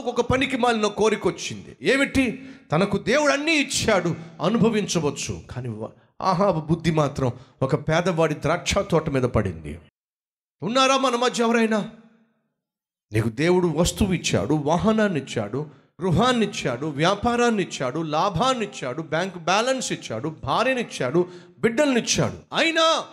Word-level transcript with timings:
ఆహాబుకు 0.00 0.22
ఒక 0.22 0.30
పనికి 0.30 0.56
మాలిన 0.56 0.86
కోరిక 0.86 1.26
వచ్చింది. 1.28 1.76
ఏమిటి? 1.82 2.48
తనకు 2.72 2.98
దేవుడు 2.98 3.32
అన్నీ 3.32 3.52
ఇచ్చాడు. 3.52 4.14
అనుభవించవచ్చు. 4.42 5.40
కానీ 5.50 5.86
ఆహా 6.22 6.50
బుద్ధి 6.50 6.90
మాత్రం 6.90 7.32
ఒక 7.62 7.88
పేదవాడి 7.88 8.34
ద్రాక్ష 8.34 8.78
తోట 8.78 9.10
మీద 9.10 9.22
పడింది. 9.22 9.78
ఉన్నారా 10.62 10.98
మన 10.98 11.16
మధ్య 11.16 11.44
ఎవరైనా? 11.44 11.90
నీకు 13.12 13.28
దేవుడు 13.28 13.66
వస్తువు 13.66 14.12
ఇచ్చాడు 14.12 14.54
వాహనాన్ని 14.54 15.20
ఇచ్చాడు 15.20 15.66
గృహాన్ని 16.02 16.46
ఇచ్చాడు 16.46 16.86
వ్యాపారాన్ని 16.86 17.62
ఇచ్చాడు 17.62 18.00
లాభాన్ని 18.00 18.64
ఇచ్చాడు 18.66 19.02
బ్యాంక్ 19.02 19.38
బ్యాలెన్స్ 19.38 19.92
ఇచ్చాడు 19.92 20.28
భార్యని 20.28 20.80
ఇచ్చాడు 20.80 21.28
బిడ్డల్ని 21.58 22.00
ఇచ్చాడు. 22.00 22.56
అయినా 22.56 23.04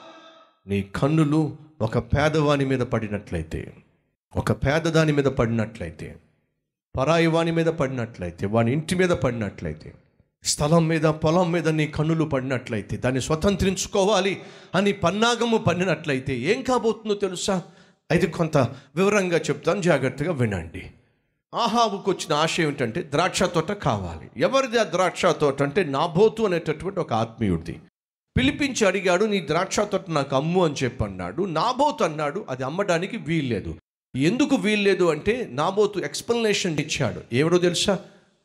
నీ 0.68 0.82
కన్నులు 0.82 1.58
ఒక 1.82 1.98
పేదవాని 1.98 2.66
మీద 2.66 2.80
పడినట్లయితే 2.80 3.74
ఒక 4.36 4.52
పేదదాని 4.52 5.12
మీద 5.12 5.26
పడినట్లయితే 5.26 6.16
పరాయి 6.98 7.28
వాని 7.28 7.52
మీద 7.52 7.66
పడినట్లయితే 7.66 8.46
వాని 8.46 8.72
ఇంటి 8.72 8.96
మీద 8.96 9.10
పడినట్లయితే 9.10 9.94
స్థలం 10.44 10.88
మీద 10.88 11.02
పొలం 11.02 11.52
మీద 11.52 11.70
నీ 11.70 11.88
కన్నులు 11.88 12.24
పడినట్లయితే 12.24 12.98
దాన్ని 12.98 13.22
స్వతంత్రించుకోవాలి 13.22 14.42
అని 14.76 14.92
పన్నాగము 14.92 15.58
పడినట్లయితే 15.58 16.38
ఏం 16.38 16.62
కాబోతుందో 16.62 17.16
తెలుసా? 17.16 17.62
అయితే 18.12 18.28
కొంత 18.28 18.58
వివరంగా 18.96 19.38
చెప్తాను 19.38 19.82
జాగ్రత్తగా 19.82 20.32
వినండి. 20.32 20.92
ఆహాబుకు 21.56 22.12
వచ్చిన 22.12 22.34
ఆశ 22.34 22.60
ఏమిటంటే 22.60 23.04
ద్రాక్ష 23.04 23.44
తోట 23.44 23.72
కావాలి. 23.72 24.30
ఎవరిది 24.38 24.78
ఆ 24.80 24.84
ద్రాక్ష 24.84 25.26
తోట 25.26 25.64
అంటే 25.64 25.84
నాబోతు 25.84 26.44
అనేటటువంటి 26.44 27.00
ఒక 27.00 27.14
ఆత్మీయుడిది. 27.14 27.80
పిలిపించి 28.38 28.88
అడిగాడు 28.88 29.26
నీ 29.26 29.48
ద్రాక్ష 29.48 29.80
తోట 29.80 30.10
నాకు 30.10 30.36
అమ్ము 30.36 30.66
అని 30.66 30.76
చెప్పి 30.84 31.04
అన్నాడు 31.04 31.44
నాబోతు 31.44 32.04
అన్నాడు 32.04 32.46
అది 32.50 32.64
అమ్మడానికి 32.64 33.18
వీల్లేదు. 33.18 33.76
ఎందుకు 34.16 34.56
వీల్లేదు 34.56 35.04
అంటే 35.04 35.48
నాబోతు 35.52 36.00
ఎక్స్ప్లెనేషన్ 36.00 36.80
ఇచ్చాడు. 36.80 37.36
ఎవడో 37.36 37.58
తెలుసా? 37.58 38.00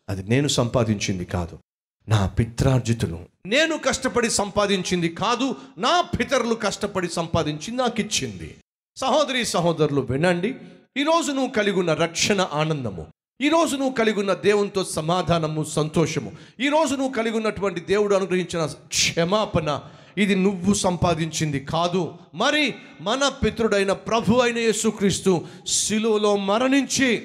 అది 0.08 0.22
నేను 0.22 0.48
సంపాదించింది 0.48 1.24
కాదు. 1.24 1.58
నా 2.08 2.26
పిత్రార్జితులు. 2.26 3.18
నేను 3.46 3.78
కష్టపడి 3.78 4.30
సంపాదించింది 4.30 5.08
కాదు 5.08 5.56
నా 5.78 6.00
పితరులు 6.00 6.54
కష్టపడి 6.54 7.08
సంపాదించి 7.08 7.74
నాకు 7.74 8.00
ఇచ్చింది 8.00 8.56
సహోదరి 8.96 9.44
సహోదరులు 9.44 10.00
వినండి. 10.00 10.54
ఈరోజు 10.96 11.32
నువ్వు 11.32 11.48
కలిగి 11.48 11.78
ఉన్న 11.78 11.92
రక్షణ 11.92 12.48
ఆనందము. 12.52 13.06
ఈరోజు 13.40 13.76
నువ్వు 13.76 13.94
కలిగి 13.94 14.20
ఉన్న 14.20 14.34
దేవునితో 14.34 14.84
సమాధానము 14.84 15.64
సంతోషము. 15.64 16.32
ఈరోజు 16.60 16.94
నువ్వు 16.94 17.14
కలిగి 17.14 17.36
ఉన్నటువంటి 17.36 17.80
దేవుడు 17.80 18.14
అనుగ్రహించిన 18.14 18.66
క్షమాపణ 18.66 19.80
ఇది 20.18 20.34
నువ్వు 20.34 20.74
సంపాదించింది 20.74 21.60
కాదు. 21.60 22.14
మరి 22.34 22.74
మన 23.00 23.28
పితృడైన 23.28 23.92
ప్రభు 23.92 24.34
అయిన 24.34 24.58
యేసుక్రీస్తు 24.58 25.44
శిలువలో 25.66 26.36
మరణించి 26.36 27.22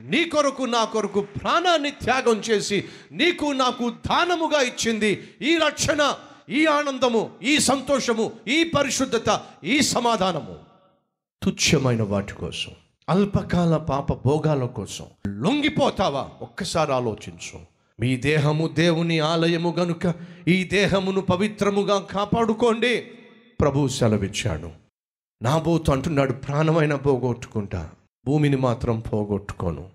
నీ 0.00 0.24
కొరకు 0.24 0.62
నా 0.62 0.84
కొరకు 0.84 1.20
ప్రాణాన్ని 1.20 1.90
త్యాగం 1.90 2.40
చేసి 2.40 2.84
నీకు 3.12 3.44
నాకు 3.44 3.90
దానముగా 3.90 4.60
ఇచ్చింది. 4.60 5.28
ఈ 5.42 5.56
రక్షణ 5.56 6.14
ఈ 6.50 6.66
ఆనందము 6.66 7.30
ఈ 7.42 7.58
సంతోషము 7.58 8.32
ఈ 8.48 8.64
పరిశుద్ధత 8.64 9.40
ఈ 9.64 9.80
సమాధానము 9.82 10.56
తుచ్చమైన 11.42 12.02
వాటి 12.02 12.32
కోసం 12.32 12.72
అల్పకాల 13.08 13.76
పాప 13.76 14.12
భోగాల 14.12 14.64
కోసం 14.64 15.04
లొంగిపోతావా? 15.28 16.28
ఒక్కసారి 16.42 16.92
ఆలోచించు. 16.92 17.79
మీ 18.00 18.16
దేహము 18.16 18.68
దేవుని 18.68 19.18
ఆలయము 19.18 19.74
గనుక 19.78 20.14
ఈ 20.48 20.64
దేహమును 20.64 21.20
పవిత్రముగా 21.20 22.00
కాపాడుకోండి. 22.00 23.10
ప్రభు 23.60 23.88
సెలవిచ్చాడు. 23.88 24.70
నాబోతు 25.42 25.90
అంటున్నాడు 25.90 26.32
ప్రాణమైన 26.32 26.94
పోగొట్టుకుంటా. 26.94 27.90
భూమిని 28.26 28.56
మాత్రం 28.56 29.00
పోగొట్టుకోను. 29.00 29.90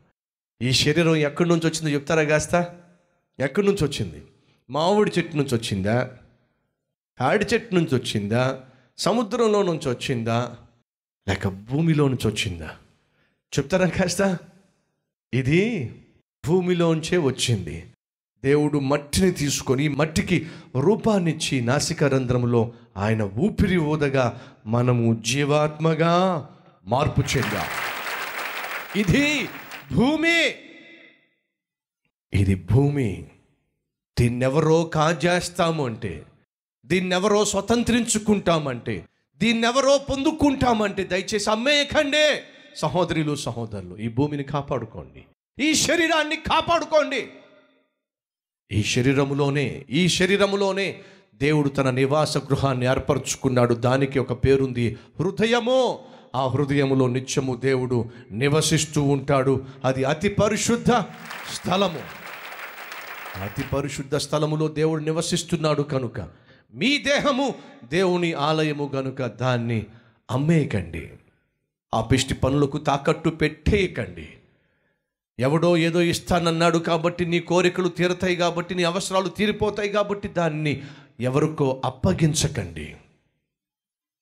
ఈ 0.62 0.72
శరీరం 0.72 1.16
ఎక్కడి 1.16 1.50
నుంచి 1.50 1.68
వచ్చిందో 1.68 1.90
చెప్తారా 1.90 2.24
కాస్త? 2.24 2.76
ఎక్కడి 3.40 3.68
నుంచి 3.68 3.86
వచ్చింది? 3.86 4.24
మామిడి 4.70 5.12
చెట్టు 5.18 5.38
నుంచి 5.38 5.56
వచ్చిందా? 5.56 6.12
ఆడి 7.22 7.46
చెట్టు 7.54 7.76
నుంచి 7.76 7.96
వచ్చిందా? 7.96 8.62
సముద్రంలో 8.98 9.64
నుంచి 9.64 9.90
వచ్చిందా? 9.90 10.58
లేక 11.28 11.48
భూమిలో 11.48 12.08
నుంచి 12.08 12.28
వచ్చిందా? 12.28 12.78
చెప్తారా 13.60 13.90
కాస్త? 13.90 14.38
ఇది 15.34 15.92
భూమిలోంచే 16.48 17.18
వచ్చింది. 17.18 17.86
దేవుడు 18.46 18.80
మట్టిని 18.80 19.32
తీసుకొని 19.32 19.88
మట్టికి 19.88 20.48
రూపాన్నిచ్చి 20.80 21.62
నాసిక 21.62 22.04
ఆయన 22.98 23.24
ఊపిరి 23.24 23.78
ఊదగా 23.78 24.42
మనము 24.66 25.22
జీవాత్మగా 25.26 26.14
మార్పు 26.88 27.38
చెందా. 27.38 27.68
ఇది 28.96 29.48
భూమి. 29.94 30.46
ఇది 32.34 32.56
భూమి. 32.56 33.26
దీన్నెవరో 34.20 34.84
కాజేస్తాము 34.84 35.86
అంటే 35.86 36.24
దీన్నెవరో 36.86 37.46
స్వతంత్రించుకుంటామంటే 37.46 39.06
దీన్నెవరో 39.38 39.98
పొందుకుంటామంటే 39.98 41.04
దయచేసి 41.04 41.50
అమ్మేయకండి 41.50 42.42
సహోదరులు 42.76 43.36
సహోదరులు 43.36 43.98
ఈ 43.98 44.08
భూమిని 44.08 44.44
కాపాడుకోండి. 44.44 45.26
ఈ 45.64 45.74
శరీరాన్ని 45.74 46.36
కాపాడుకోండి. 46.36 47.28
ఈ 48.72 48.84
శరీరములోనే 48.84 49.86
ఈ 49.90 50.08
శరీరములోనే 50.08 51.02
దేవుడు 51.34 51.70
తన 51.70 51.90
నివాస 51.90 52.38
గృహాన్ని 52.38 52.86
ఏర్పరచుకున్నాడు. 52.86 53.74
దానికి 53.74 54.20
ఒక 54.20 54.34
పేరుంది 54.34 54.98
హృదయము. 55.20 56.00
ఆ 56.36 56.48
హృదయములో 56.48 57.08
నిత్యము 57.08 57.56
దేవుడు 57.56 58.06
నివసిస్తూ 58.32 59.04
ఉంటాడు. 59.04 59.66
అది 59.86 60.04
అతి 60.04 60.30
పరిశుద్ధ 60.30 60.92
స్థలము. 61.56 62.00
అతి 63.44 63.64
పరిశుద్ధ 63.74 64.16
స్థలములో 64.16 64.68
దేవుడు 64.68 65.04
నివసిస్తున్నాడు 65.04 65.82
కనుక 65.82 66.20
మీ 66.74 66.98
దేహము 66.98 67.56
దేవుని 67.84 68.34
ఆలయము 68.34 68.86
కనుక 68.86 69.26
దాన్ని 69.26 69.86
అమ్మేయకండి. 70.32 71.10
ఆ 71.94 72.02
పిష్టి 72.02 72.34
పనులకు 72.34 72.78
తాకట్టు 72.78 73.30
పెట్టేయకండి. 73.30 74.28
ఎవడో 75.40 75.78
ఏదో 75.78 76.02
ఇస్తానన్నాడు 76.02 76.78
కాబట్టి 76.78 77.26
నీ 77.26 77.40
కోరికలు 77.40 77.88
తీరతాయి 77.88 78.36
కాబట్టి 78.36 78.76
నీ 78.76 78.84
అవసరాలు 78.84 79.30
తీరిపోతాయి 79.30 79.90
కాబట్టి 79.90 80.28
దాన్ని 80.28 80.82
ఎవరికో 81.20 81.82
అప్పగించకండి. 81.86 82.96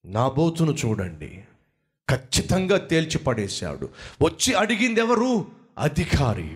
నా 0.06 0.30
బోతును 0.30 0.72
చూడండి. 0.72 1.44
ఖచ్చితంగా 2.10 2.78
తేల్చి 2.78 3.18
పడేశాడు. 3.18 3.90
వచ్చి 4.22 4.54
అడిగింది 4.54 5.00
ఎవరు? 5.00 5.46
అధికారి. 5.78 6.52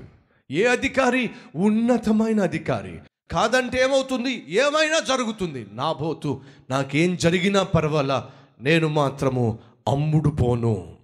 ఏ 0.51 0.65
అధికారి? 0.65 1.29
ఉన్నతమైన 1.55 2.41
అధికారి. 2.41 2.99
కాదంటే 3.31 3.81
ఏమవుతుంది? 3.81 4.45
ఏమైనా 4.49 4.99
జరుగుతుంది. 4.99 5.67
నా 5.73 5.93
బోతు 5.93 6.41
నాకేం 6.69 7.15
జరిగినా 7.15 7.63
పర్వాలా? 7.63 8.29
నేను 8.61 8.87
మాత్రము 8.87 9.59
అమ్ముడు 9.87 10.29
పోను. 10.29 10.96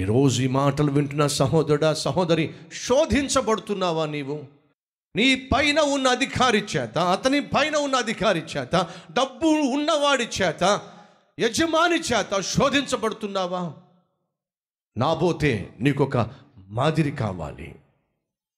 ఈరోజు 0.00 0.42
ఈ 0.42 0.46
మాటలు 0.46 0.92
వింటున్న 0.92 1.26
సహోదరుడా 1.26 1.94
సహోదరి 1.94 2.54
శోధించబడుతున్నావా 2.86 4.06
నీవు? 4.06 4.44
నీ 5.16 5.34
పైన 5.34 5.80
ఉన్న 5.80 6.08
అధికారి 6.08 6.64
చేత 6.76 6.98
అతని 6.98 7.40
పైన 7.40 7.76
ఉన్న 7.76 7.96
అధికారి 7.96 8.38
చేత 8.38 8.88
డబ్బు 9.12 9.46
ఉన్నవాడి 9.46 10.28
చేత 10.42 10.80
యజమాని 11.40 12.00
చేత 12.00 12.40
శోధించబడుతున్నావా? 12.40 13.74
నాబోతే 14.96 15.70
నీకొక 15.80 16.30
మాదిరి 16.56 17.10
కావాలి. 17.10 17.74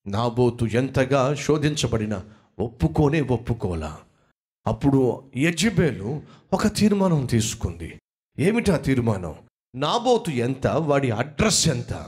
నాబోతు 0.06 0.64
ఎంతగా 0.64 1.34
శోధించబడిన 1.34 2.22
ఒప్పుకోనే 2.58 3.20
ఒప్పుకోలా. 3.20 3.98
అప్పుడు 4.66 5.30
యజ్బేలు 5.36 6.22
ఒక 6.52 6.66
తీర్మానం 6.66 7.26
తీసుకుంది. 7.26 8.00
ఏమిటా 8.38 8.76
తీర్మానం? 8.76 9.34
నాబోతు 9.76 10.30
ఎంత? 10.30 10.66
వాడి 10.66 11.10
అడ్రస్ 11.10 11.68
ఎంత? 11.68 12.06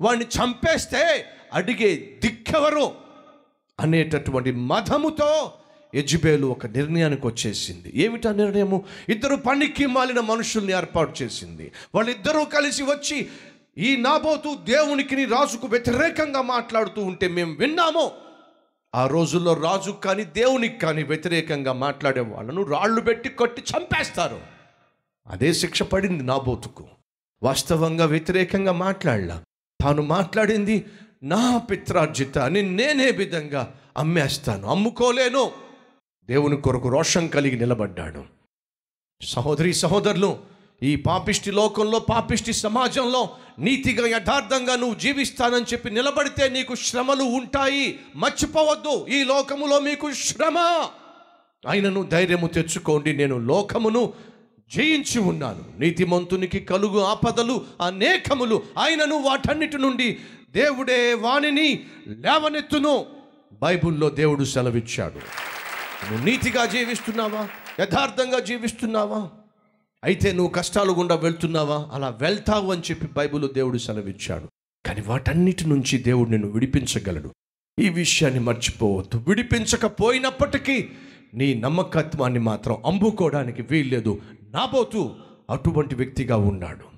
వాడిని 0.00 0.24
చంపేస్తే 0.24 1.24
అడిగే 1.52 2.16
దిక్కెవరు? 2.22 2.92
అనేటటువంటి 3.80 4.52
మధముతో 4.52 5.52
యజ్బేలు 5.94 6.46
ఒక 6.46 6.66
నిర్ణయానికి 6.66 7.26
వచ్చేసింది. 7.26 7.92
ఏమిటా 7.94 8.32
నిర్ణయము? 8.32 8.84
ఇద్దరు 9.08 9.36
పనికి 9.36 9.86
మాలిన 9.86 10.20
మనుషుల్ని 10.20 10.72
ఏర్పాటు 10.72 11.22
చేసింది. 11.22 11.72
వాళ్ళిద్దరూ 11.94 12.44
కలిసి 12.44 12.82
వచ్చి 12.82 13.28
ఈ 13.78 13.96
నాబోతు 13.96 14.56
దేవునికి 14.64 15.24
రాజుకు 15.24 15.66
వ్యతిరేకంగా 15.66 16.42
మాట్లాడుతూ 16.42 17.02
ఉంటే 17.02 17.28
మేము 17.28 17.54
విన్నాము. 17.54 18.10
ఆ 18.94 19.06
రోజుల్లో 19.06 19.54
రాజు 19.54 19.90
కానీ 19.90 20.24
దేవునికి 20.24 20.78
కానీ 20.78 21.02
వ్యతిరేకంగా 21.02 21.72
మాట్లాడే 21.72 22.20
వాళ్ళను 22.20 22.62
రాళ్ళు 22.62 23.00
పెట్టి 23.00 23.28
కొట్టి 23.28 23.62
చంపేస్తారు. 23.76 24.59
అదే 25.26 25.52
శిక్ష 25.52 25.82
పడింది 25.82 26.24
నాబోతుకు 26.24 26.88
వాస్తవంగా 27.42 28.04
వ్యతిరేకంగా 28.04 28.72
మాట్లాడలా. 28.72 29.44
తాను 29.80 30.02
మాట్లాడింది 30.02 30.84
నా 31.22 31.58
పిత్రార్జిత 31.58 32.38
అని 32.38 32.62
నేనే 32.62 33.10
విధంగా 33.10 33.74
అమ్మేస్తాను 33.96 34.68
అమ్ముకోలేను. 34.68 35.50
దేవుని 36.24 36.56
కొరకు 36.56 36.88
రోషం 36.88 37.26
కలిగి 37.26 37.58
నిలబడ్డాడు. 37.58 38.24
సహోదరి 39.22 39.74
సహోదరులు 39.74 40.38
ఈ 40.82 40.96
పాపిష్టి 40.96 41.50
లోకంలో 41.50 41.98
పాపిష్టి 41.98 42.52
సమాజంలో 42.52 43.28
నీతిగా 43.58 44.06
యథార్థంగా 44.06 44.76
నువ్వు 44.76 44.94
జీవిస్తానని 44.94 45.64
చెప్పి 45.72 45.90
నిలబడితే 45.90 46.48
నీకు 46.48 46.74
శ్రమలు 46.74 47.22
ఉంటాయి. 47.22 48.00
మర్చిపోవద్దు 48.16 49.06
ఈ 49.06 49.24
లోకములో 49.24 49.80
మీకు 49.80 50.12
శ్రమ. 50.12 50.58
ఆయనను 51.68 52.02
ధైర్యము 52.02 52.46
తెచ్చుకోండి 52.46 53.16
నేను 53.16 53.38
లోకమును 53.38 54.12
జయించి 54.70 55.20
ఉన్నాను. 55.20 55.64
నీతిమంతునికి 55.78 56.60
కలుగు 56.60 57.00
ఆపదలు 57.00 57.64
అనేకములు 57.86 58.62
ఆయనను 58.78 59.22
వాటన్నిటి 59.22 59.78
నుండి 59.78 60.16
దేవుడే 60.50 61.14
వాణిని 61.14 61.84
లేవనెత్తును. 62.06 63.06
బైబిల్లో 63.62 64.10
దేవుడు 64.10 64.44
సెలవిచ్చాడు. 64.44 65.14
నువ్వు 66.10 66.26
నీతిగా 66.26 66.64
జీవిస్తున్నావా? 66.64 67.48
యథార్థంగా 67.80 68.38
జీవిస్తున్నావా? 68.38 69.30
అయితే 70.04 70.32
నువ్వు 70.32 70.48
కష్టాలు 70.48 70.92
గుండా 70.92 71.14
వెళ్తున్నావా? 71.14 71.88
అలా 71.92 72.08
వెళ్తావు 72.08 72.72
అని 72.72 72.82
చెప్పి 72.90 73.06
బైబిల్లో 73.06 73.48
దేవుడు 73.48 73.78
సెలవిచ్చాడు. 73.78 74.48
కానీ 74.86 75.00
వాటన్నిటి 75.00 75.68
నుంచి 75.68 75.98
దేవుడు 75.98 76.30
నిన్ను 76.30 76.48
విడిపించగలడు. 76.48 77.34
ఈ 77.78 77.88
విషయాన్ని 77.88 78.40
మర్చిపోవద్దు. 78.40 79.24
విడిపించకపోయినప్పటికీ 79.28 80.88
నీ 81.34 81.54
నమ్మకత్వాన్ని 81.54 82.38
మాత్రం 82.38 82.82
అమ్ముకోవడానికి 82.86 83.62
వీల్లేదు. 83.62 84.20
నాబోతు 84.54 85.10
అటువంటి 85.50 85.94
వ్యక్తిగా 85.94 86.36
ఉన్నాడు. 86.36 86.90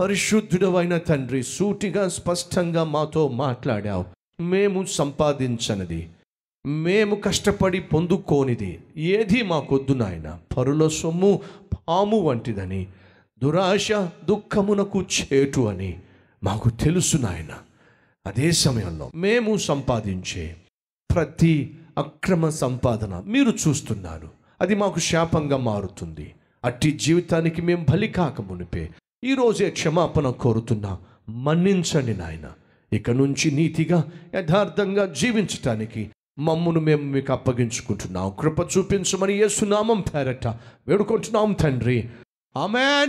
పరిశుద్ధుడవైన 0.00 0.98
తండ్రి 0.98 1.42
సూటిగా 1.42 2.08
స్పష్టంగా 2.08 2.84
మాతో 2.84 3.28
మాట్లాడావు. 3.28 4.04
మేము 4.42 4.84
సంపాదించనిది. 4.84 6.10
మేము 6.66 7.14
కష్టపడి 7.14 7.80
పొందుకోనిది. 7.80 8.80
ఏది 8.96 9.42
మాకొద్దు 9.42 9.92
నాయన. 9.92 10.38
పరుల 10.56 10.88
సొమ్ము 10.88 11.40
పాము 11.88 12.18
వంటిదని. 12.18 12.86
దురాశ 13.42 13.92
దుఃఖమునకు 14.24 15.02
చేటు 15.02 15.60
అని. 15.60 16.00
మాకు 16.44 16.70
తెలుసు 16.70 17.16
నాయన. 17.16 17.69
అదే 18.26 18.50
సమయంలో 18.52 19.10
మేము 19.14 19.56
సంపాదించే 19.56 20.56
ప్రతి 21.14 21.78
అక్రమ 21.98 22.48
సంపాదన 22.48 23.22
మీరు 23.26 23.52
చూస్తున్నారు. 23.68 24.28
అది 24.60 24.74
మాకు 24.74 25.00
శాపంగా 25.00 25.56
మారుతుంది. 25.56 26.34
అట్టి 26.64 26.90
జీవితానికి 26.90 27.62
మేము 27.62 27.86
బలి 27.90 28.08
కాక 28.08 28.40
మునిపే 28.40 28.90
ఈరోజే 29.24 29.70
క్షమాపణ 29.70 30.30
కోరుతున్నా 30.30 30.98
మన్నించండి 31.28 32.16
నాయన. 32.16 32.52
ఇక 32.92 33.10
నుంచి 33.10 33.50
నీతిగా 33.50 34.04
యథార్థంగా 34.34 35.06
జీవించటానికి 35.06 36.10
మమ్మును 36.38 36.80
మేము 36.80 37.02
మీకు 37.02 37.32
అప్పగించుకుంటున్నాం. 37.32 38.32
కృప 38.40 38.60
చూపించమని 38.60 39.32
యేసునామం 39.32 40.00
పేరట 40.00 40.46
వేడుకుంటున్నాం 40.88 41.52
తండ్రి. 41.52 42.08
ఆమెన్. 42.56 43.08